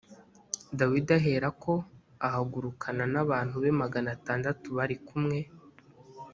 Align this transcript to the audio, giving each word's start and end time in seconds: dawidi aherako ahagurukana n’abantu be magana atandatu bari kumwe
dawidi 0.79 1.11
aherako 1.19 1.73
ahagurukana 2.27 3.03
n’abantu 3.13 3.55
be 3.63 3.69
magana 3.81 4.09
atandatu 4.17 4.65
bari 4.77 4.95
kumwe 5.07 5.39